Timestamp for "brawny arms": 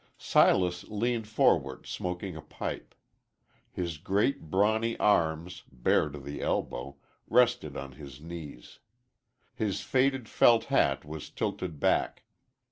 4.49-5.61